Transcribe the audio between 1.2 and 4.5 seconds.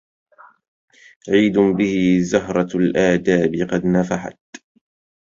عيد به زهرة الآداب قد نفحت